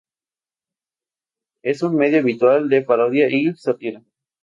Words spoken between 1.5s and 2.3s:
Es un medio